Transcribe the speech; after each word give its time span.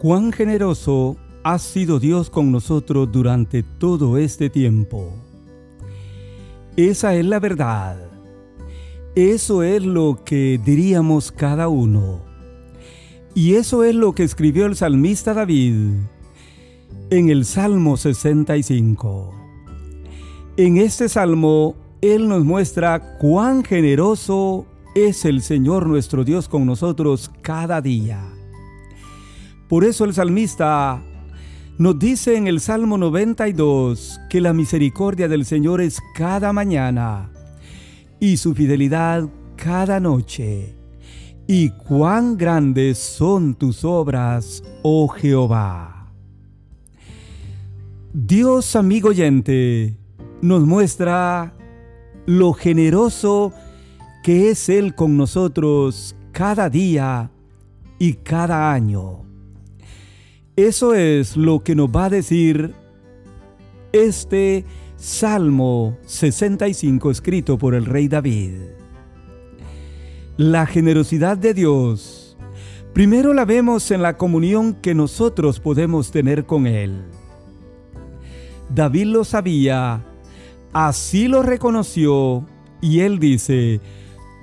Cuán 0.00 0.32
generoso 0.32 1.18
ha 1.44 1.58
sido 1.58 2.00
Dios 2.00 2.30
con 2.30 2.50
nosotros 2.50 3.12
durante 3.12 3.62
todo 3.62 4.16
este 4.16 4.48
tiempo. 4.48 5.12
Esa 6.74 7.14
es 7.16 7.26
la 7.26 7.38
verdad. 7.38 7.98
Eso 9.14 9.62
es 9.62 9.84
lo 9.84 10.22
que 10.24 10.58
diríamos 10.64 11.30
cada 11.30 11.68
uno. 11.68 12.20
Y 13.34 13.56
eso 13.56 13.84
es 13.84 13.94
lo 13.94 14.14
que 14.14 14.22
escribió 14.22 14.64
el 14.64 14.74
salmista 14.74 15.34
David 15.34 15.74
en 17.10 17.28
el 17.28 17.44
Salmo 17.44 17.98
65. 17.98 19.34
En 20.56 20.78
este 20.78 21.10
salmo, 21.10 21.74
Él 22.00 22.26
nos 22.26 22.42
muestra 22.42 23.18
cuán 23.18 23.64
generoso 23.64 24.64
es 24.94 25.26
el 25.26 25.42
Señor 25.42 25.86
nuestro 25.86 26.24
Dios 26.24 26.48
con 26.48 26.64
nosotros 26.64 27.30
cada 27.42 27.82
día. 27.82 28.39
Por 29.70 29.84
eso 29.84 30.04
el 30.04 30.12
salmista 30.12 31.00
nos 31.78 31.96
dice 31.96 32.36
en 32.36 32.48
el 32.48 32.58
Salmo 32.58 32.98
92 32.98 34.20
que 34.28 34.40
la 34.40 34.52
misericordia 34.52 35.28
del 35.28 35.44
Señor 35.44 35.80
es 35.80 36.00
cada 36.16 36.52
mañana 36.52 37.30
y 38.18 38.36
su 38.36 38.52
fidelidad 38.52 39.28
cada 39.54 40.00
noche. 40.00 40.74
Y 41.46 41.70
cuán 41.70 42.36
grandes 42.36 42.98
son 42.98 43.54
tus 43.54 43.84
obras, 43.84 44.64
oh 44.82 45.06
Jehová. 45.06 46.12
Dios, 48.12 48.74
amigo 48.74 49.10
oyente, 49.10 49.96
nos 50.42 50.66
muestra 50.66 51.54
lo 52.26 52.54
generoso 52.54 53.52
que 54.24 54.50
es 54.50 54.68
Él 54.68 54.96
con 54.96 55.16
nosotros 55.16 56.16
cada 56.32 56.68
día 56.68 57.30
y 58.00 58.14
cada 58.14 58.72
año. 58.72 59.29
Eso 60.66 60.94
es 60.94 61.38
lo 61.38 61.64
que 61.64 61.74
nos 61.74 61.88
va 61.88 62.04
a 62.04 62.10
decir 62.10 62.74
este 63.92 64.66
Salmo 64.96 65.96
65 66.04 67.10
escrito 67.10 67.56
por 67.56 67.74
el 67.74 67.86
rey 67.86 68.08
David. 68.08 68.56
La 70.36 70.66
generosidad 70.66 71.38
de 71.38 71.54
Dios, 71.54 72.36
primero 72.92 73.32
la 73.32 73.46
vemos 73.46 73.90
en 73.90 74.02
la 74.02 74.18
comunión 74.18 74.74
que 74.74 74.94
nosotros 74.94 75.60
podemos 75.60 76.10
tener 76.10 76.44
con 76.44 76.66
Él. 76.66 77.04
David 78.68 79.06
lo 79.06 79.24
sabía, 79.24 80.04
así 80.74 81.26
lo 81.26 81.42
reconoció, 81.42 82.46
y 82.82 83.00
él 83.00 83.18
dice, 83.18 83.80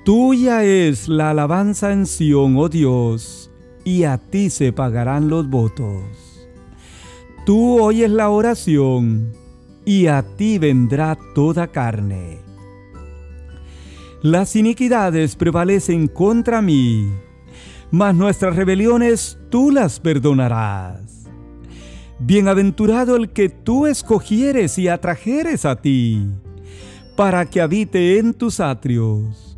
Tuya 0.03 0.63
es 0.63 1.07
la 1.07 1.29
alabanza 1.29 1.91
en 1.93 2.07
Sión, 2.07 2.57
oh 2.57 2.69
Dios, 2.69 3.51
y 3.87 4.03
a 4.03 4.17
ti 4.17 4.49
se 4.49 4.73
pagarán 4.73 5.29
los 5.29 5.49
votos. 5.49 6.03
Tú 7.45 7.81
oyes 7.81 8.11
la 8.11 8.29
oración, 8.29 9.31
y 9.85 10.07
a 10.07 10.23
ti 10.35 10.59
vendrá 10.59 11.17
toda 11.33 11.67
carne. 11.67 12.39
Las 14.21 14.57
iniquidades 14.57 15.37
prevalecen 15.37 16.09
contra 16.09 16.61
mí, 16.61 17.09
mas 17.89 18.13
nuestras 18.13 18.57
rebeliones 18.57 19.37
tú 19.49 19.71
las 19.71 20.01
perdonarás. 20.01 21.29
Bienaventurado 22.19 23.15
el 23.15 23.29
que 23.29 23.47
tú 23.47 23.85
escogieres 23.87 24.77
y 24.77 24.89
atrajeres 24.89 25.63
a 25.63 25.77
ti, 25.77 26.27
para 27.15 27.45
que 27.45 27.61
habite 27.61 28.19
en 28.19 28.33
tus 28.33 28.59
atrios. 28.59 29.57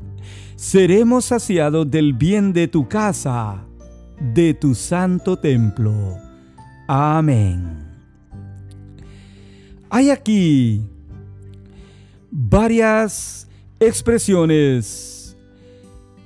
Seremos 0.55 1.25
saciados 1.25 1.89
del 1.89 2.13
bien 2.13 2.53
de 2.53 2.67
tu 2.67 2.87
casa 2.87 3.65
de 4.19 4.53
tu 4.53 4.75
santo 4.75 5.37
templo. 5.37 6.17
Amén. 6.87 7.79
Hay 9.89 10.09
aquí 10.09 10.81
varias 12.31 13.47
expresiones 13.79 15.35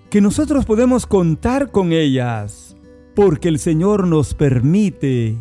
que 0.09 0.21
nosotros 0.21 0.65
podemos 0.65 1.05
contar 1.05 1.71
con 1.71 1.91
ellas 1.91 2.75
porque 3.15 3.47
el 3.47 3.59
Señor 3.59 4.07
nos 4.07 4.33
permite 4.33 5.37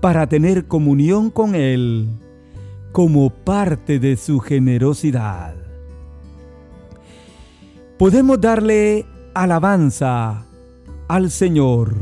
para 0.00 0.26
tener 0.28 0.66
comunión 0.66 1.30
con 1.30 1.54
Él 1.54 2.08
como 2.92 3.30
parte 3.30 3.98
de 3.98 4.16
su 4.16 4.40
generosidad. 4.40 5.54
Podemos 7.98 8.40
darle 8.40 9.06
alabanza 9.34 10.45
al 11.08 11.30
Señor. 11.30 11.94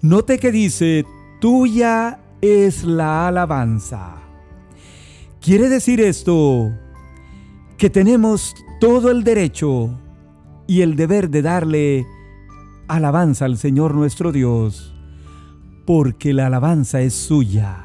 Note 0.00 0.38
que 0.38 0.52
dice, 0.52 1.04
tuya 1.40 2.20
es 2.40 2.84
la 2.84 3.28
alabanza. 3.28 4.16
Quiere 5.40 5.68
decir 5.68 6.00
esto 6.00 6.72
que 7.76 7.90
tenemos 7.90 8.54
todo 8.80 9.10
el 9.10 9.24
derecho 9.24 9.90
y 10.66 10.82
el 10.82 10.96
deber 10.96 11.30
de 11.30 11.42
darle 11.42 12.06
alabanza 12.88 13.44
al 13.44 13.56
Señor 13.56 13.94
nuestro 13.94 14.32
Dios, 14.32 14.94
porque 15.86 16.32
la 16.32 16.46
alabanza 16.46 17.00
es 17.00 17.14
suya. 17.14 17.84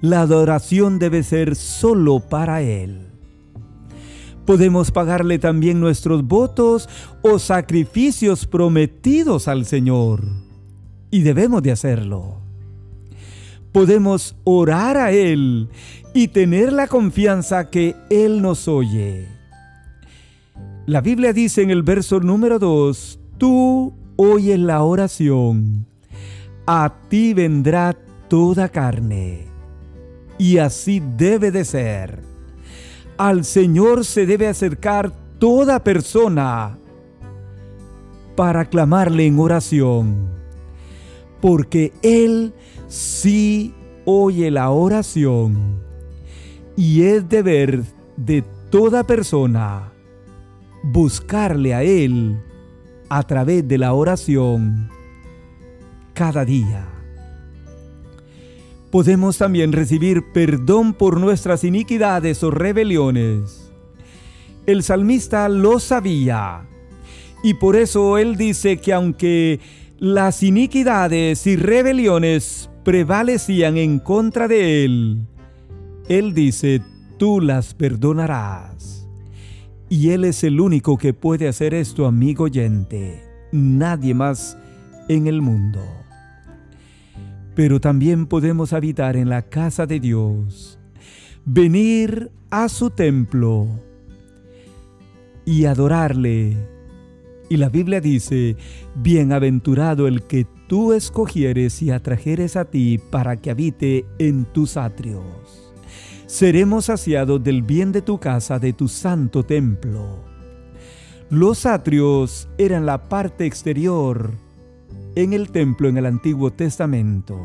La 0.00 0.20
adoración 0.20 0.98
debe 0.98 1.22
ser 1.22 1.56
solo 1.56 2.20
para 2.20 2.60
Él. 2.62 3.13
Podemos 4.44 4.90
pagarle 4.90 5.38
también 5.38 5.80
nuestros 5.80 6.24
votos 6.24 6.88
o 7.22 7.38
sacrificios 7.38 8.46
prometidos 8.46 9.48
al 9.48 9.64
Señor. 9.64 10.22
Y 11.10 11.22
debemos 11.22 11.62
de 11.62 11.72
hacerlo. 11.72 12.40
Podemos 13.72 14.36
orar 14.44 14.96
a 14.96 15.12
Él 15.12 15.68
y 16.12 16.28
tener 16.28 16.72
la 16.72 16.86
confianza 16.88 17.70
que 17.70 17.96
Él 18.10 18.42
nos 18.42 18.68
oye. 18.68 19.28
La 20.86 21.00
Biblia 21.00 21.32
dice 21.32 21.62
en 21.62 21.70
el 21.70 21.82
verso 21.82 22.20
número 22.20 22.58
2, 22.58 23.18
tú 23.38 23.94
oyes 24.16 24.58
la 24.58 24.82
oración, 24.82 25.86
a 26.66 26.92
ti 27.08 27.32
vendrá 27.32 27.96
toda 28.28 28.68
carne. 28.68 29.46
Y 30.36 30.58
así 30.58 31.00
debe 31.16 31.50
de 31.50 31.64
ser 31.64 32.33
al 33.16 33.44
Señor 33.44 34.04
se 34.04 34.26
debe 34.26 34.48
acercar 34.48 35.12
toda 35.38 35.82
persona 35.82 36.78
para 38.36 38.64
clamarle 38.64 39.26
en 39.26 39.38
oración, 39.38 40.30
porque 41.40 41.92
Él 42.02 42.52
sí 42.88 43.74
oye 44.04 44.50
la 44.50 44.70
oración 44.70 45.82
y 46.76 47.02
es 47.02 47.28
deber 47.28 47.82
de 48.16 48.42
toda 48.70 49.04
persona 49.04 49.92
buscarle 50.82 51.74
a 51.74 51.82
Él 51.82 52.42
a 53.08 53.22
través 53.22 53.66
de 53.66 53.78
la 53.78 53.92
oración 53.92 54.90
cada 56.14 56.44
día 56.44 56.93
podemos 58.94 59.38
también 59.38 59.72
recibir 59.72 60.22
perdón 60.32 60.94
por 60.94 61.18
nuestras 61.18 61.64
iniquidades 61.64 62.44
o 62.44 62.52
rebeliones. 62.52 63.72
El 64.66 64.84
salmista 64.84 65.48
lo 65.48 65.80
sabía 65.80 66.68
y 67.42 67.54
por 67.54 67.74
eso 67.74 68.18
él 68.18 68.36
dice 68.36 68.76
que 68.76 68.92
aunque 68.92 69.58
las 69.98 70.44
iniquidades 70.44 71.44
y 71.48 71.56
rebeliones 71.56 72.70
prevalecían 72.84 73.78
en 73.78 73.98
contra 73.98 74.46
de 74.46 74.84
él, 74.84 75.26
él 76.08 76.32
dice, 76.32 76.80
tú 77.18 77.40
las 77.40 77.74
perdonarás. 77.74 79.08
Y 79.88 80.10
él 80.10 80.22
es 80.22 80.44
el 80.44 80.60
único 80.60 80.98
que 80.98 81.12
puede 81.12 81.48
hacer 81.48 81.74
esto, 81.74 82.06
amigo 82.06 82.44
oyente. 82.44 83.24
Nadie 83.50 84.14
más 84.14 84.56
en 85.08 85.26
el 85.26 85.42
mundo 85.42 86.03
pero 87.54 87.80
también 87.80 88.26
podemos 88.26 88.72
habitar 88.72 89.16
en 89.16 89.28
la 89.28 89.42
casa 89.42 89.86
de 89.86 90.00
Dios, 90.00 90.78
venir 91.44 92.30
a 92.50 92.68
su 92.68 92.90
templo 92.90 93.68
y 95.44 95.66
adorarle. 95.66 96.56
Y 97.48 97.56
la 97.58 97.68
Biblia 97.68 98.00
dice, 98.00 98.56
bienaventurado 98.96 100.08
el 100.08 100.22
que 100.22 100.46
tú 100.66 100.92
escogieres 100.92 101.82
y 101.82 101.90
atrajeres 101.90 102.56
a 102.56 102.64
ti 102.64 102.98
para 103.10 103.36
que 103.36 103.50
habite 103.50 104.06
en 104.18 104.44
tus 104.46 104.76
atrios. 104.76 105.72
Seremos 106.26 106.86
saciados 106.86 107.44
del 107.44 107.62
bien 107.62 107.92
de 107.92 108.02
tu 108.02 108.18
casa, 108.18 108.58
de 108.58 108.72
tu 108.72 108.88
santo 108.88 109.44
templo. 109.44 110.24
Los 111.30 111.66
atrios 111.66 112.48
eran 112.58 112.86
la 112.86 113.08
parte 113.08 113.44
exterior 113.44 114.32
en 115.16 115.32
el 115.32 115.50
templo 115.50 115.88
en 115.88 115.96
el 115.96 116.06
Antiguo 116.06 116.52
Testamento. 116.52 117.38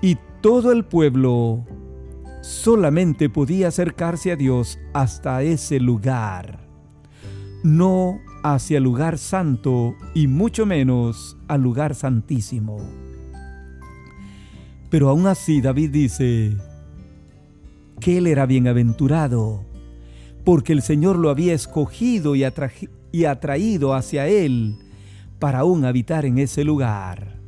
Y 0.00 0.16
todo 0.40 0.72
el 0.72 0.84
pueblo 0.84 1.64
solamente 2.42 3.28
podía 3.28 3.68
acercarse 3.68 4.32
a 4.32 4.36
Dios 4.36 4.78
hasta 4.92 5.42
ese 5.42 5.80
lugar. 5.80 6.60
No 7.64 8.20
hacia 8.44 8.78
el 8.78 8.84
lugar 8.84 9.18
santo 9.18 9.96
y 10.14 10.28
mucho 10.28 10.64
menos 10.64 11.36
al 11.48 11.62
lugar 11.62 11.94
santísimo. 11.94 12.78
Pero 14.90 15.08
aún 15.08 15.26
así 15.26 15.60
David 15.60 15.90
dice 15.90 16.56
que 18.00 18.18
él 18.18 18.26
era 18.28 18.46
bienaventurado 18.46 19.64
porque 20.44 20.72
el 20.72 20.82
Señor 20.82 21.18
lo 21.18 21.30
había 21.30 21.52
escogido 21.52 22.36
y, 22.36 22.44
y 23.12 23.24
atraído 23.24 23.92
hacia 23.92 24.28
él 24.28 24.76
para 25.38 25.60
aún 25.60 25.84
habitar 25.84 26.24
en 26.24 26.38
ese 26.38 26.64
lugar. 26.64 27.38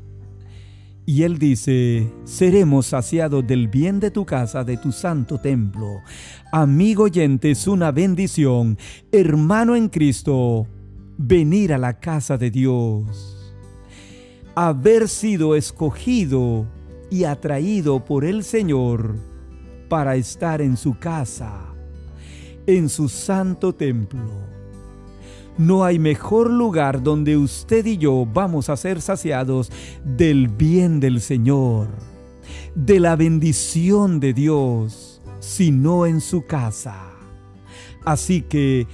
Y 1.06 1.24
él 1.24 1.38
dice, 1.38 2.08
seremos 2.24 2.86
saciados 2.86 3.44
del 3.44 3.66
bien 3.66 3.98
de 3.98 4.10
tu 4.10 4.24
casa, 4.24 4.62
de 4.62 4.76
tu 4.76 4.92
santo 4.92 5.38
templo. 5.38 6.02
Amigo 6.52 7.04
oyente, 7.04 7.50
es 7.50 7.66
una 7.66 7.90
bendición, 7.90 8.78
hermano 9.10 9.74
en 9.74 9.88
Cristo, 9.88 10.68
venir 11.18 11.72
a 11.72 11.78
la 11.78 11.98
casa 11.98 12.38
de 12.38 12.50
Dios. 12.50 13.54
Haber 14.54 15.08
sido 15.08 15.56
escogido 15.56 16.66
y 17.10 17.24
atraído 17.24 18.04
por 18.04 18.24
el 18.24 18.44
Señor 18.44 19.16
para 19.88 20.14
estar 20.14 20.60
en 20.62 20.76
su 20.76 20.96
casa, 20.98 21.74
en 22.66 22.88
su 22.88 23.08
santo 23.08 23.74
templo. 23.74 24.59
No 25.58 25.84
hay 25.84 25.98
mejor 25.98 26.50
lugar 26.50 27.02
donde 27.02 27.36
usted 27.36 27.84
y 27.84 27.98
yo 27.98 28.26
vamos 28.26 28.68
a 28.68 28.76
ser 28.76 29.00
saciados 29.00 29.70
del 30.04 30.48
bien 30.48 31.00
del 31.00 31.20
Señor, 31.20 31.88
de 32.74 33.00
la 33.00 33.16
bendición 33.16 34.20
de 34.20 34.32
Dios, 34.32 35.20
sino 35.40 36.06
en 36.06 36.20
su 36.20 36.46
casa. 36.46 37.10
Así 38.04 38.42
que 38.42 38.86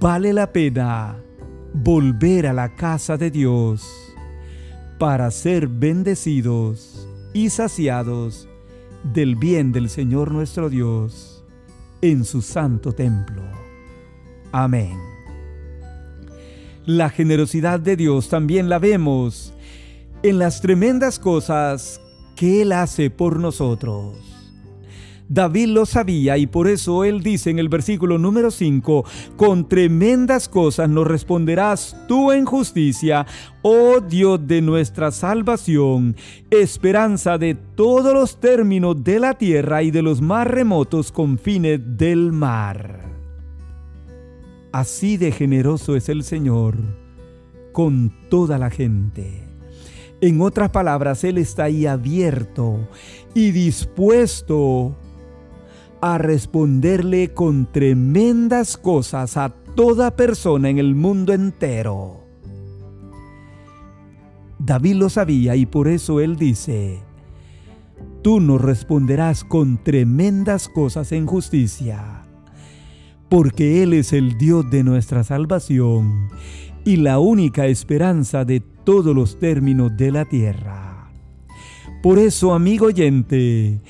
vale 0.00 0.32
la 0.32 0.52
pena 0.52 1.16
volver 1.72 2.46
a 2.46 2.52
la 2.52 2.74
casa 2.74 3.16
de 3.16 3.30
Dios 3.30 3.86
para 4.98 5.30
ser 5.30 5.68
bendecidos 5.68 7.08
y 7.32 7.48
saciados 7.48 8.48
del 9.14 9.36
bien 9.36 9.72
del 9.72 9.88
Señor 9.88 10.30
nuestro 10.30 10.68
Dios 10.68 11.44
en 12.02 12.24
su 12.24 12.42
santo 12.42 12.92
templo. 12.92 13.42
Amén. 14.52 15.09
La 16.90 17.08
generosidad 17.08 17.78
de 17.78 17.94
Dios 17.94 18.28
también 18.28 18.68
la 18.68 18.80
vemos 18.80 19.54
en 20.24 20.40
las 20.40 20.60
tremendas 20.60 21.20
cosas 21.20 22.00
que 22.34 22.62
Él 22.62 22.72
hace 22.72 23.10
por 23.10 23.38
nosotros. 23.38 24.16
David 25.28 25.68
lo 25.68 25.86
sabía 25.86 26.36
y 26.36 26.48
por 26.48 26.66
eso 26.66 27.04
él 27.04 27.22
dice 27.22 27.50
en 27.50 27.60
el 27.60 27.68
versículo 27.68 28.18
número 28.18 28.50
5, 28.50 29.04
con 29.36 29.68
tremendas 29.68 30.48
cosas 30.48 30.90
nos 30.90 31.06
responderás 31.06 31.96
tú 32.08 32.32
en 32.32 32.44
justicia, 32.44 33.24
oh 33.62 34.00
Dios 34.00 34.44
de 34.48 34.60
nuestra 34.60 35.12
salvación, 35.12 36.16
esperanza 36.50 37.38
de 37.38 37.54
todos 37.54 38.12
los 38.12 38.40
términos 38.40 39.04
de 39.04 39.20
la 39.20 39.34
tierra 39.34 39.84
y 39.84 39.92
de 39.92 40.02
los 40.02 40.20
más 40.20 40.48
remotos 40.48 41.12
confines 41.12 41.80
del 41.96 42.32
mar. 42.32 42.99
Así 44.72 45.16
de 45.16 45.32
generoso 45.32 45.96
es 45.96 46.08
el 46.08 46.22
Señor 46.22 46.76
con 47.72 48.12
toda 48.28 48.56
la 48.58 48.70
gente. 48.70 49.48
En 50.20 50.40
otras 50.40 50.70
palabras, 50.70 51.24
Él 51.24 51.38
está 51.38 51.64
ahí 51.64 51.86
abierto 51.86 52.88
y 53.34 53.50
dispuesto 53.50 54.94
a 56.00 56.18
responderle 56.18 57.34
con 57.34 57.70
tremendas 57.70 58.76
cosas 58.76 59.36
a 59.36 59.50
toda 59.74 60.14
persona 60.14 60.68
en 60.68 60.78
el 60.78 60.94
mundo 60.94 61.32
entero. 61.32 62.20
David 64.58 64.94
lo 64.94 65.08
sabía 65.08 65.56
y 65.56 65.66
por 65.66 65.88
eso 65.88 66.20
él 66.20 66.36
dice, 66.36 67.00
tú 68.22 68.40
nos 68.40 68.60
responderás 68.60 69.42
con 69.42 69.82
tremendas 69.82 70.68
cosas 70.68 71.12
en 71.12 71.26
justicia 71.26 72.29
porque 73.30 73.84
Él 73.84 73.94
es 73.94 74.12
el 74.12 74.36
Dios 74.36 74.68
de 74.70 74.82
nuestra 74.82 75.22
salvación 75.22 76.28
y 76.84 76.96
la 76.96 77.20
única 77.20 77.68
esperanza 77.68 78.44
de 78.44 78.60
todos 78.60 79.14
los 79.14 79.38
términos 79.38 79.96
de 79.96 80.10
la 80.10 80.24
tierra. 80.24 81.10
Por 82.02 82.18
eso, 82.18 82.52
amigo 82.52 82.86
oyente, 82.86 83.80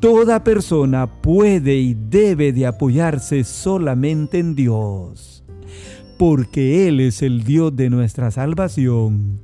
toda 0.00 0.42
persona 0.42 1.20
puede 1.20 1.76
y 1.76 1.94
debe 1.94 2.52
de 2.52 2.66
apoyarse 2.66 3.44
solamente 3.44 4.38
en 4.38 4.54
Dios, 4.54 5.44
porque 6.18 6.88
Él 6.88 7.00
es 7.00 7.20
el 7.20 7.44
Dios 7.44 7.76
de 7.76 7.90
nuestra 7.90 8.30
salvación 8.30 9.40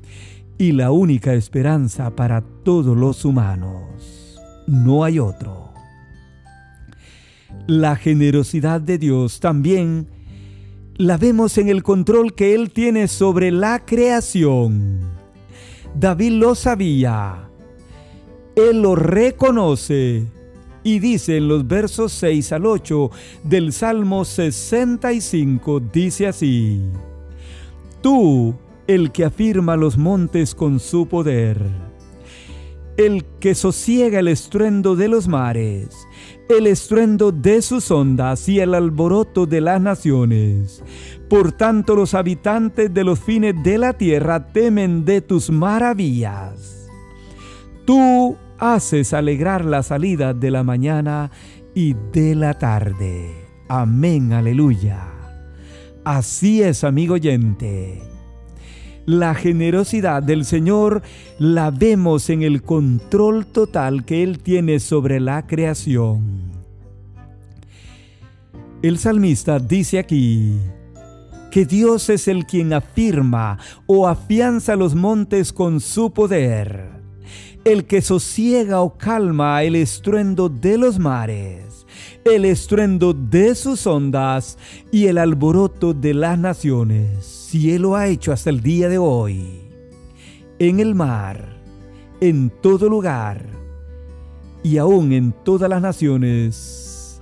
y 0.57 0.73
la 0.73 0.93
única 0.93 1.35
esperanza 1.35 2.17
para 2.17 2.41
todos 2.41 2.97
los 2.97 3.23
humanos. 3.27 4.41
No 4.67 5.05
hay 5.05 5.19
otro 5.19 5.62
la 7.67 7.97
generosidad 7.97 8.81
de 8.81 8.99
Dios 8.99 9.41
también 9.41 10.09
la 10.97 11.17
vemos 11.17 11.59
en 11.59 11.69
el 11.69 11.83
control 11.83 12.35
que 12.35 12.55
Él 12.55 12.71
tiene 12.71 13.09
sobre 13.09 13.51
la 13.51 13.85
creación. 13.85 15.01
David 15.95 16.33
lo 16.33 16.55
sabía, 16.55 17.49
Él 18.57 18.83
lo 18.83 18.95
reconoce 18.95 20.27
y 20.85 20.99
dice 20.99 21.37
en 21.37 21.49
los 21.49 21.67
versos 21.67 22.13
6 22.13 22.53
al 22.53 22.67
8 22.67 23.11
del 23.45 23.73
Salmo 23.73 24.25
65, 24.25 25.81
dice 25.93 26.27
así, 26.27 26.83
Tú, 28.01 28.55
el 28.87 29.13
que 29.13 29.25
afirma 29.25 29.77
los 29.77 29.97
montes 29.97 30.55
con 30.55 30.81
su 30.81 31.07
poder, 31.07 31.65
el 32.97 33.25
que 33.39 33.55
sosiega 33.55 34.19
el 34.19 34.29
estruendo 34.29 34.97
de 34.97 35.09
los 35.09 35.29
mares, 35.29 36.07
el 36.49 36.67
estruendo 36.67 37.33
de 37.33 37.63
sus 37.63 37.91
ondas 37.91 38.49
y 38.49 38.61
el 38.61 38.75
alboroto 38.75 39.47
de 39.47 39.61
las 39.61 39.81
naciones. 39.81 40.83
Por 41.29 41.53
tanto 41.53 41.97
los 41.97 42.15
habitantes 42.15 42.93
de 42.93 43.05
los 43.05 43.21
fines 43.21 43.55
de 43.63 43.79
la 43.79 43.95
tierra 43.95 44.49
temen 44.53 45.05
de 45.05 45.21
tus 45.21 45.51
maravillas. 45.51 46.89
Tú 47.85 48.37
haces 48.59 49.13
alegrar 49.13 49.65
la 49.65 49.83
salida 49.83 50.35
de 50.35 50.51
la 50.51 50.63
mañana 50.63 51.31
y 51.75 51.95
de 52.13 52.35
la 52.35 52.55
tarde. 52.55 53.31
Amén, 53.69 54.33
aleluya. 54.33 55.09
Así 56.05 56.63
es, 56.63 56.85
amigo 56.85 57.15
oyente. 57.15 58.12
La 59.07 59.35
generosidad 59.35 60.23
del 60.23 60.45
Señor 60.45 61.03
la 61.39 61.73
vemos 61.73 62.31
en 62.31 62.43
el 62.43 62.63
control 62.63 63.47
total 63.47 64.05
que 64.05 64.23
Él 64.23 64.39
tiene 64.39 64.79
sobre 64.79 65.19
la 65.19 65.47
creación. 65.47 66.53
El 68.81 68.99
salmista 68.99 69.59
dice 69.59 69.99
aquí 69.99 70.59
que 71.51 71.67
Dios 71.67 72.09
es 72.11 72.29
el 72.29 72.47
quien 72.47 72.73
afirma 72.73 73.59
o 73.87 74.07
afianza 74.07 74.77
los 74.77 74.95
montes 74.95 75.53
con 75.53 75.81
su 75.81 76.13
poder, 76.13 76.91
el 77.65 77.85
que 77.85 78.03
sosiega 78.03 78.81
o 78.81 78.97
calma 78.97 79.63
el 79.65 79.77
estruendo 79.77 80.49
de 80.49 80.79
los 80.79 80.99
mares, 80.99 81.82
el 82.25 82.45
estruendo 82.45 83.13
de 83.13 83.55
sus 83.55 83.87
ondas 83.87 84.59
y 84.91 85.07
el 85.07 85.19
alboroto 85.19 85.95
de 85.95 86.15
las 86.15 86.39
naciones 86.39 87.43
si 87.53 87.73
Él 87.73 87.83
lo 87.83 87.97
ha 87.97 88.07
hecho 88.07 88.33
hasta 88.33 88.49
el 88.49 88.63
día 88.63 88.89
de 88.89 88.97
hoy, 88.97 89.61
en 90.59 90.81
el 90.81 90.95
mar, 90.95 91.61
en 92.21 92.51
todo 92.63 92.89
lugar 92.89 93.45
y 94.63 94.79
aún 94.79 95.13
en 95.13 95.35
todas 95.45 95.69
las 95.69 95.83
naciones 95.83 97.21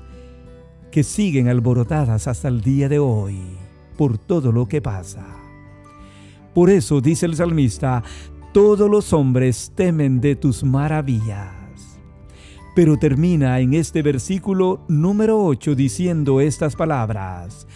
que 0.92 1.02
siguen 1.02 1.48
alborotadas 1.48 2.28
hasta 2.28 2.46
el 2.46 2.60
día 2.60 2.88
de 2.88 3.00
hoy 3.00 3.40
por 3.96 4.18
todo 4.18 4.52
lo 4.52 4.68
que 4.68 4.80
pasa. 4.80 5.26
Por 6.54 6.70
eso 6.70 7.00
dice 7.00 7.26
el 7.26 7.34
salmista, 7.34 8.04
todos 8.52 8.88
los 8.88 9.12
hombres 9.12 9.72
temen 9.74 10.20
de 10.20 10.36
tus 10.36 10.62
maravillas. 10.62 11.59
Pero 12.74 12.96
termina 12.96 13.58
en 13.60 13.74
este 13.74 14.02
versículo 14.02 14.84
número 14.88 15.44
8 15.44 15.74
diciendo 15.74 16.40
estas 16.40 16.76
palabras 16.76 17.66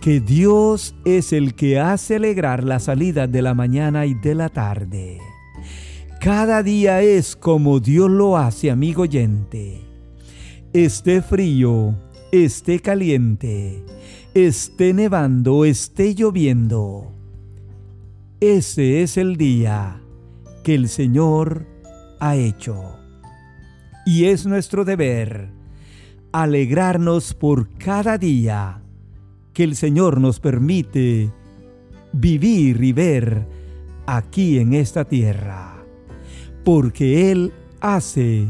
que 0.00 0.20
Dios 0.20 0.96
es 1.04 1.32
el 1.32 1.54
que 1.54 1.78
hace 1.78 2.16
alegrar 2.16 2.64
la 2.64 2.80
salida 2.80 3.28
de 3.28 3.40
la 3.40 3.54
mañana 3.54 4.04
y 4.04 4.14
de 4.14 4.34
la 4.34 4.48
tarde. 4.48 5.18
Cada 6.20 6.62
día 6.62 7.02
es 7.02 7.36
como 7.36 7.80
Dios 7.80 8.10
lo 8.10 8.36
hace, 8.36 8.70
amigo 8.70 9.02
oyente. 9.02 9.80
Esté 10.72 11.22
frío, 11.22 11.94
esté 12.32 12.80
caliente, 12.80 13.84
esté 14.34 14.94
nevando, 14.94 15.64
esté 15.64 16.14
lloviendo. 16.14 17.12
Ese 18.40 19.02
es 19.02 19.16
el 19.16 19.36
día 19.36 20.00
que 20.64 20.74
el 20.74 20.88
Señor 20.88 21.66
ha 22.18 22.34
hecho. 22.34 23.01
Y 24.04 24.26
es 24.26 24.46
nuestro 24.46 24.84
deber 24.84 25.50
alegrarnos 26.32 27.34
por 27.34 27.68
cada 27.78 28.18
día 28.18 28.82
que 29.52 29.64
el 29.64 29.76
Señor 29.76 30.20
nos 30.20 30.40
permite 30.40 31.30
vivir 32.12 32.82
y 32.82 32.92
ver 32.92 33.46
aquí 34.06 34.58
en 34.58 34.74
esta 34.74 35.04
tierra, 35.04 35.84
porque 36.64 37.30
Él 37.30 37.52
hace 37.80 38.48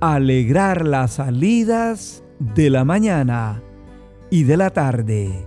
alegrar 0.00 0.86
las 0.86 1.14
salidas 1.14 2.22
de 2.38 2.70
la 2.70 2.84
mañana 2.84 3.62
y 4.30 4.44
de 4.44 4.56
la 4.56 4.70
tarde 4.70 5.46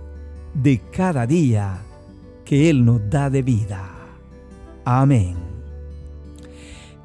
de 0.54 0.80
cada 0.90 1.26
día 1.26 1.82
que 2.44 2.68
Él 2.68 2.84
nos 2.84 3.00
da 3.08 3.30
de 3.30 3.42
vida. 3.42 3.88
Amén. 4.84 5.49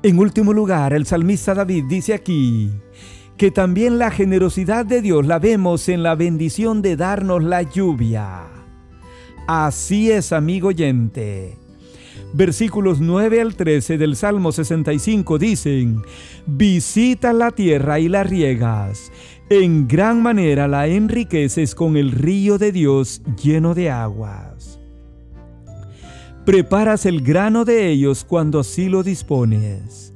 En 0.05 0.19
último 0.19 0.53
lugar, 0.53 0.93
el 0.93 1.07
salmista 1.07 1.55
David 1.55 1.85
dice 1.89 2.13
aquí 2.13 2.69
que 3.38 3.50
también 3.50 3.97
la 3.97 4.12
generosidad 4.12 4.85
de 4.85 5.01
Dios 5.01 5.25
la 5.25 5.39
vemos 5.39 5.89
en 5.89 6.03
la 6.03 6.13
bendición 6.13 6.83
de 6.83 6.95
darnos 6.95 7.43
la 7.43 7.63
lluvia. 7.63 8.43
Así 9.47 10.12
es, 10.12 10.31
amigo 10.31 10.67
oyente. 10.67 11.57
Versículos 12.33 13.01
9 13.01 13.41
al 13.41 13.55
13 13.55 13.97
del 13.97 14.15
Salmo 14.15 14.51
65 14.51 15.39
dicen, 15.39 16.03
Visita 16.45 17.33
la 17.33 17.50
tierra 17.50 18.00
y 18.00 18.07
la 18.07 18.24
riegas, 18.24 19.12
en 19.50 19.88
gran 19.88 20.21
manera 20.21 20.67
la 20.67 20.85
enriqueces 20.85 21.74
con 21.74 21.97
el 21.97 22.12
río 22.12 22.59
de 22.59 22.71
Dios 22.71 23.24
lleno 23.41 23.74
de 23.74 23.89
aguas. 23.89 24.75
Preparas 26.45 27.07
el 27.07 27.21
grano 27.21 27.65
de 27.65 27.89
ellos 27.89 28.23
cuando 28.23 28.59
así 28.59 28.87
lo 28.87 29.01
dispones. 29.01 30.13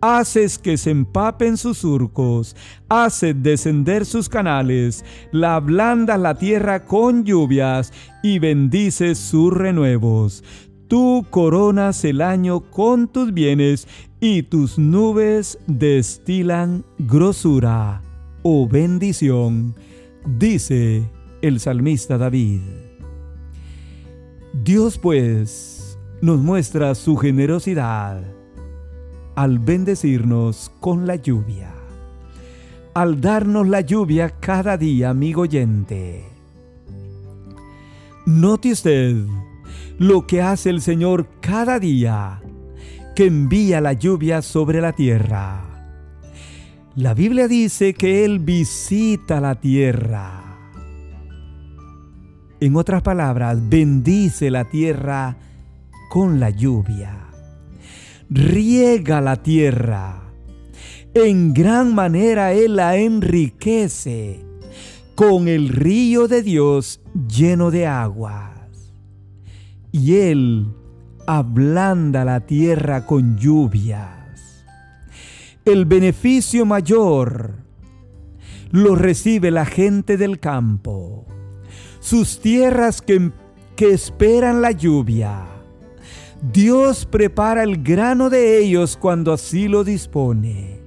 Haces 0.00 0.58
que 0.58 0.78
se 0.78 0.90
empapen 0.90 1.58
sus 1.58 1.78
surcos, 1.78 2.56
haces 2.88 3.34
descender 3.42 4.06
sus 4.06 4.30
canales, 4.30 5.04
la 5.30 5.56
ablandas 5.56 6.18
la 6.18 6.36
tierra 6.36 6.86
con 6.86 7.24
lluvias 7.24 7.92
y 8.22 8.38
bendices 8.38 9.18
sus 9.18 9.52
renuevos. 9.52 10.42
Tú 10.86 11.26
coronas 11.28 12.02
el 12.06 12.22
año 12.22 12.60
con 12.70 13.06
tus 13.06 13.34
bienes 13.34 13.86
y 14.20 14.44
tus 14.44 14.78
nubes 14.78 15.58
destilan 15.66 16.82
grosura 16.98 18.00
o 18.42 18.66
bendición, 18.66 19.74
dice 20.24 21.10
el 21.42 21.60
salmista 21.60 22.16
David. 22.16 22.87
Dios 24.52 24.96
pues 24.98 25.98
nos 26.22 26.40
muestra 26.40 26.94
su 26.94 27.16
generosidad 27.16 28.22
al 29.34 29.58
bendecirnos 29.58 30.72
con 30.80 31.06
la 31.06 31.16
lluvia, 31.16 31.72
al 32.94 33.20
darnos 33.20 33.68
la 33.68 33.82
lluvia 33.82 34.30
cada 34.40 34.76
día, 34.76 35.10
amigo 35.10 35.42
oyente. 35.42 36.24
Note 38.26 38.72
usted 38.72 39.16
lo 39.98 40.26
que 40.26 40.42
hace 40.42 40.70
el 40.70 40.80
Señor 40.80 41.28
cada 41.40 41.78
día, 41.78 42.40
que 43.14 43.26
envía 43.26 43.80
la 43.80 43.92
lluvia 43.92 44.42
sobre 44.42 44.80
la 44.80 44.92
tierra. 44.92 45.64
La 46.96 47.14
Biblia 47.14 47.48
dice 47.48 47.94
que 47.94 48.24
Él 48.24 48.38
visita 48.38 49.40
la 49.40 49.54
tierra. 49.60 50.47
En 52.60 52.76
otras 52.76 53.02
palabras, 53.02 53.58
bendice 53.68 54.50
la 54.50 54.64
tierra 54.64 55.36
con 56.10 56.40
la 56.40 56.50
lluvia. 56.50 57.28
Riega 58.30 59.20
la 59.20 59.36
tierra. 59.36 60.22
En 61.14 61.54
gran 61.54 61.94
manera 61.94 62.52
Él 62.52 62.76
la 62.76 62.96
enriquece 62.96 64.44
con 65.14 65.48
el 65.48 65.68
río 65.68 66.28
de 66.28 66.42
Dios 66.42 67.00
lleno 67.28 67.70
de 67.70 67.86
agua 67.86 68.48
y 69.92 70.14
Él 70.16 70.74
ablanda 71.26 72.24
la 72.24 72.40
tierra 72.40 73.06
con 73.06 73.36
lluvias. 73.36 74.64
El 75.64 75.84
beneficio 75.84 76.64
mayor 76.64 77.54
lo 78.70 78.94
recibe 78.94 79.50
la 79.50 79.64
gente 79.64 80.16
del 80.16 80.40
campo, 80.40 81.26
sus 82.00 82.40
tierras 82.40 83.02
que, 83.02 83.30
que 83.76 83.90
esperan 83.92 84.62
la 84.62 84.72
lluvia. 84.72 85.46
Dios 86.40 87.04
prepara 87.04 87.64
el 87.64 87.82
grano 87.82 88.30
de 88.30 88.58
ellos 88.58 88.96
cuando 88.96 89.32
así 89.32 89.66
lo 89.66 89.82
dispone. 89.82 90.78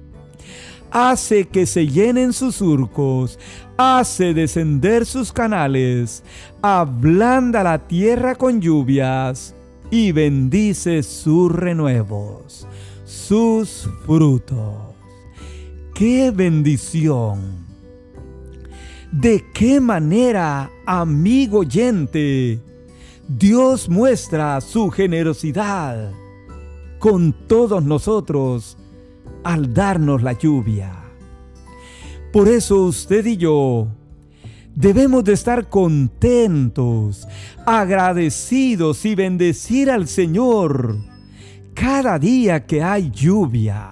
Hace 0.90 1.46
que 1.46 1.66
se 1.66 1.86
llenen 1.86 2.32
sus 2.32 2.56
surcos, 2.56 3.38
hace 3.76 4.34
descender 4.34 5.06
sus 5.06 5.32
canales, 5.32 6.22
ablanda 6.60 7.62
la 7.62 7.78
tierra 7.78 8.34
con 8.34 8.60
lluvias 8.60 9.54
y 9.90 10.12
bendice 10.12 11.02
sus 11.02 11.52
renuevos, 11.52 12.66
sus 13.04 13.88
frutos. 14.06 14.94
¡Qué 15.94 16.30
bendición! 16.30 17.61
¿De 19.12 19.44
qué 19.52 19.78
manera, 19.78 20.70
amigo 20.86 21.58
oyente, 21.58 22.58
Dios 23.28 23.90
muestra 23.90 24.58
su 24.62 24.88
generosidad 24.88 26.12
con 26.98 27.34
todos 27.46 27.84
nosotros 27.84 28.78
al 29.44 29.74
darnos 29.74 30.22
la 30.22 30.32
lluvia? 30.32 30.94
Por 32.32 32.48
eso 32.48 32.84
usted 32.84 33.26
y 33.26 33.36
yo 33.36 33.86
debemos 34.74 35.24
de 35.24 35.34
estar 35.34 35.68
contentos, 35.68 37.28
agradecidos 37.66 39.04
y 39.04 39.14
bendecir 39.14 39.90
al 39.90 40.08
Señor 40.08 40.96
cada 41.74 42.18
día 42.18 42.64
que 42.64 42.82
hay 42.82 43.10
lluvia. 43.10 43.90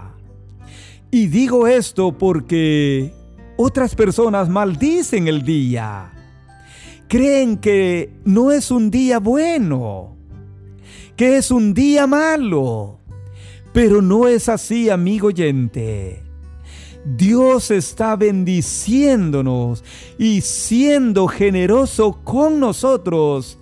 Y 1.10 1.26
digo 1.26 1.66
esto 1.66 2.16
porque 2.16 3.19
otras 3.62 3.94
personas 3.94 4.48
maldicen 4.48 5.28
el 5.28 5.42
día. 5.42 6.12
Creen 7.08 7.58
que 7.58 8.10
no 8.24 8.50
es 8.52 8.70
un 8.70 8.90
día 8.90 9.18
bueno, 9.18 10.16
que 11.14 11.36
es 11.36 11.50
un 11.50 11.74
día 11.74 12.06
malo. 12.06 13.00
Pero 13.74 14.00
no 14.00 14.26
es 14.26 14.48
así, 14.48 14.88
amigo 14.88 15.28
oyente. 15.28 16.22
Dios 17.04 17.70
está 17.70 18.16
bendiciéndonos 18.16 19.84
y 20.18 20.40
siendo 20.40 21.28
generoso 21.28 22.20
con 22.24 22.60
nosotros 22.60 23.58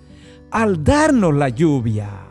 al 0.49 0.81
darnos 0.81 1.35
la 1.35 1.49
lluvia. 1.49 2.28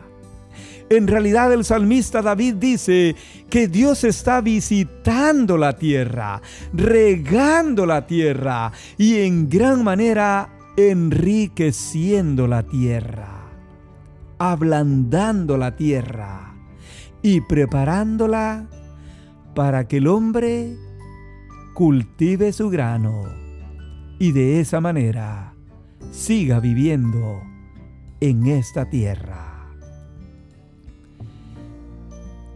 En 0.89 1.07
realidad 1.07 1.53
el 1.53 1.63
salmista 1.65 2.23
David 2.23 2.55
dice 2.55 3.15
que 3.49 3.67
Dios 3.67 4.03
está 4.03 4.41
visitando 4.41 5.57
la 5.57 5.77
tierra, 5.77 6.41
regando 6.73 7.85
la 7.85 8.07
tierra 8.07 8.71
y 8.97 9.17
en 9.17 9.49
gran 9.49 9.83
manera 9.83 10.49
enriqueciendo 10.77 12.47
la 12.47 12.63
tierra, 12.63 13.49
ablandando 14.39 15.57
la 15.57 15.75
tierra 15.75 16.55
y 17.21 17.41
preparándola 17.41 18.67
para 19.53 19.87
que 19.87 19.97
el 19.97 20.07
hombre 20.07 20.75
cultive 21.75 22.51
su 22.51 22.69
grano 22.69 23.25
y 24.19 24.31
de 24.31 24.59
esa 24.59 24.81
manera 24.81 25.53
siga 26.11 26.59
viviendo 26.59 27.41
en 28.21 28.47
esta 28.47 28.89
tierra. 28.89 29.48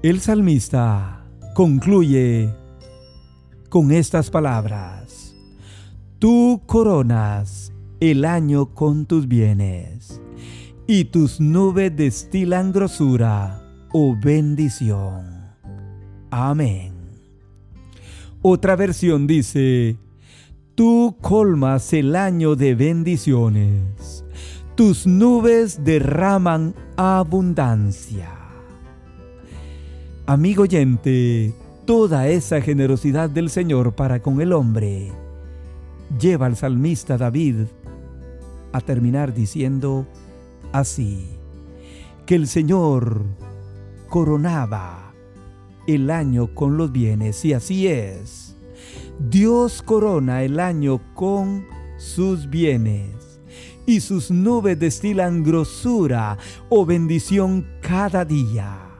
El 0.03 0.19
salmista 0.19 1.23
concluye 1.53 2.53
con 3.69 3.93
estas 3.93 4.29
palabras. 4.29 5.33
Tú 6.19 6.61
coronas 6.65 7.71
el 8.01 8.25
año 8.25 8.73
con 8.73 9.05
tus 9.05 9.29
bienes 9.29 10.21
y 10.87 11.05
tus 11.05 11.39
nubes 11.39 11.95
destilan 11.95 12.73
grosura 12.73 13.63
o 13.93 14.13
bendición. 14.21 15.53
Amén. 16.31 16.91
Otra 18.41 18.75
versión 18.75 19.25
dice, 19.25 19.97
tú 20.75 21.15
colmas 21.21 21.93
el 21.93 22.17
año 22.17 22.57
de 22.57 22.75
bendiciones, 22.75 24.25
tus 24.75 25.07
nubes 25.07 25.85
derraman 25.85 26.75
abundancia. 26.97 28.42
Amigo 30.25 30.63
oyente, 30.63 31.53
toda 31.85 32.29
esa 32.29 32.61
generosidad 32.61 33.29
del 33.29 33.49
Señor 33.49 33.91
para 33.91 34.21
con 34.21 34.39
el 34.39 34.53
hombre 34.53 35.11
lleva 36.17 36.45
al 36.45 36.55
salmista 36.55 37.17
David 37.17 37.65
a 38.71 38.79
terminar 38.79 39.33
diciendo 39.33 40.07
así, 40.71 41.27
que 42.25 42.35
el 42.35 42.47
Señor 42.47 43.25
coronaba 44.07 45.13
el 45.87 46.09
año 46.09 46.55
con 46.55 46.77
los 46.77 46.93
bienes. 46.93 47.43
Y 47.43 47.51
así 47.51 47.87
es. 47.87 48.55
Dios 49.19 49.81
corona 49.81 50.43
el 50.43 50.61
año 50.61 51.01
con 51.15 51.65
sus 51.97 52.49
bienes 52.49 53.41
y 53.85 53.99
sus 53.99 54.31
nubes 54.31 54.79
destilan 54.79 55.43
grosura 55.43 56.37
o 56.69 56.85
bendición 56.85 57.67
cada 57.81 58.23
día. 58.23 58.92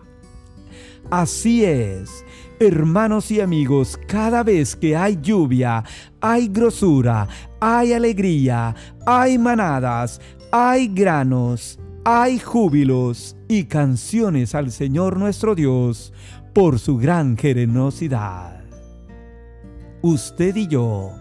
Así 1.09 1.63
es, 1.63 2.25
hermanos 2.59 3.29
y 3.29 3.41
amigos, 3.41 3.99
cada 4.07 4.43
vez 4.43 4.75
que 4.75 4.95
hay 4.95 5.19
lluvia, 5.21 5.83
hay 6.21 6.47
grosura, 6.47 7.27
hay 7.59 7.93
alegría, 7.93 8.75
hay 9.05 9.37
manadas, 9.37 10.19
hay 10.51 10.87
granos, 10.87 11.79
hay 12.05 12.39
júbilos 12.39 13.35
y 13.47 13.65
canciones 13.65 14.55
al 14.55 14.71
Señor 14.71 15.17
nuestro 15.17 15.55
Dios 15.55 16.13
por 16.53 16.79
su 16.79 16.97
gran 16.97 17.37
generosidad. 17.37 18.63
Usted 20.01 20.55
y 20.55 20.67
yo 20.67 21.11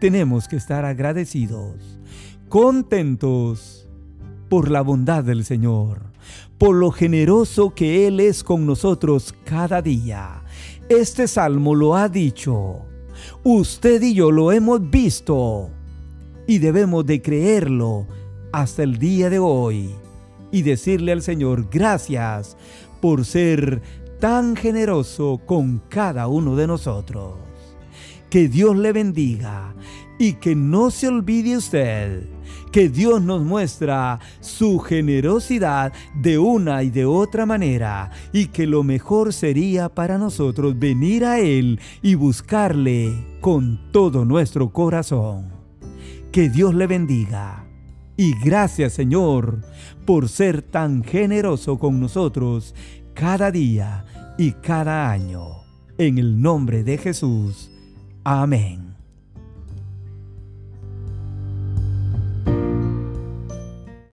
tenemos 0.00 0.46
que 0.46 0.56
estar 0.56 0.84
agradecidos, 0.84 2.00
contentos 2.48 3.88
por 4.48 4.70
la 4.70 4.82
bondad 4.82 5.24
del 5.24 5.44
Señor, 5.44 6.11
por 6.62 6.76
lo 6.76 6.92
generoso 6.92 7.74
que 7.74 8.06
Él 8.06 8.20
es 8.20 8.44
con 8.44 8.66
nosotros 8.66 9.34
cada 9.42 9.82
día. 9.82 10.44
Este 10.88 11.26
salmo 11.26 11.74
lo 11.74 11.96
ha 11.96 12.08
dicho. 12.08 12.86
Usted 13.42 14.00
y 14.00 14.14
yo 14.14 14.30
lo 14.30 14.52
hemos 14.52 14.88
visto 14.88 15.70
y 16.46 16.58
debemos 16.58 17.04
de 17.04 17.20
creerlo 17.20 18.06
hasta 18.52 18.84
el 18.84 18.98
día 18.98 19.28
de 19.28 19.40
hoy 19.40 19.90
y 20.52 20.62
decirle 20.62 21.10
al 21.10 21.22
Señor 21.22 21.68
gracias 21.68 22.56
por 23.00 23.24
ser 23.24 23.82
tan 24.20 24.54
generoso 24.54 25.40
con 25.44 25.82
cada 25.88 26.28
uno 26.28 26.54
de 26.54 26.68
nosotros. 26.68 27.40
Que 28.30 28.46
Dios 28.46 28.76
le 28.76 28.92
bendiga 28.92 29.74
y 30.16 30.34
que 30.34 30.54
no 30.54 30.92
se 30.92 31.08
olvide 31.08 31.56
usted 31.56 32.22
que 32.72 32.88
Dios 32.88 33.22
nos 33.22 33.42
muestra 33.42 34.18
su 34.40 34.78
generosidad 34.78 35.92
de 36.14 36.38
una 36.38 36.82
y 36.82 36.90
de 36.90 37.04
otra 37.04 37.44
manera 37.44 38.10
y 38.32 38.46
que 38.46 38.66
lo 38.66 38.82
mejor 38.82 39.34
sería 39.34 39.90
para 39.90 40.16
nosotros 40.16 40.78
venir 40.78 41.24
a 41.26 41.38
Él 41.38 41.78
y 42.00 42.14
buscarle 42.14 43.12
con 43.40 43.92
todo 43.92 44.24
nuestro 44.24 44.72
corazón. 44.72 45.52
Que 46.32 46.48
Dios 46.48 46.74
le 46.74 46.86
bendiga. 46.86 47.66
Y 48.16 48.32
gracias 48.42 48.94
Señor 48.94 49.60
por 50.06 50.28
ser 50.28 50.62
tan 50.62 51.04
generoso 51.04 51.78
con 51.78 52.00
nosotros 52.00 52.74
cada 53.14 53.50
día 53.50 54.06
y 54.38 54.52
cada 54.52 55.10
año. 55.10 55.62
En 55.98 56.16
el 56.16 56.40
nombre 56.40 56.84
de 56.84 56.96
Jesús. 56.96 57.70
Amén. 58.24 58.91